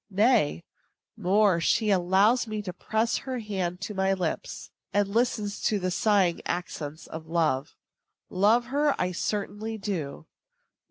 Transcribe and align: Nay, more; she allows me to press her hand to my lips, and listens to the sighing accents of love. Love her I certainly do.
Nay, 0.09 0.63
more; 1.15 1.61
she 1.61 1.91
allows 1.91 2.47
me 2.47 2.63
to 2.63 2.73
press 2.73 3.17
her 3.17 3.37
hand 3.37 3.79
to 3.81 3.93
my 3.93 4.13
lips, 4.15 4.71
and 4.91 5.07
listens 5.07 5.61
to 5.65 5.77
the 5.77 5.91
sighing 5.91 6.41
accents 6.47 7.05
of 7.05 7.27
love. 7.27 7.75
Love 8.27 8.65
her 8.73 8.99
I 8.99 9.11
certainly 9.11 9.77
do. 9.77 10.25